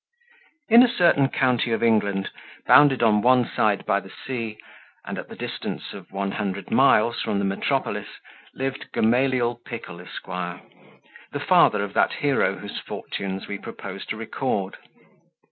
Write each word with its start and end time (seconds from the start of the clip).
In 0.67 0.81
a 0.81 0.87
certain 0.91 1.29
county 1.29 1.71
of 1.71 1.83
England, 1.83 2.31
bounded 2.65 3.03
on 3.03 3.21
one 3.21 3.47
side 3.47 3.85
by 3.85 3.99
the 3.99 4.09
sea, 4.25 4.57
and 5.05 5.19
at 5.19 5.29
the 5.29 5.35
distance 5.35 5.93
of 5.93 6.11
one 6.11 6.31
hundred 6.31 6.71
miles 6.71 7.21
from 7.21 7.37
the 7.37 7.45
metropolis, 7.45 8.07
lived 8.55 8.91
Gamaliel 8.93 9.61
Pickle, 9.63 10.01
esq.; 10.01 10.25
the 10.25 11.39
father 11.47 11.83
of 11.83 11.93
that 11.93 12.13
hero 12.13 12.55
whose 12.57 12.79
fortunes 12.79 13.47
we 13.47 13.59
propose 13.59 14.03
to 14.07 14.17
record. 14.17 14.77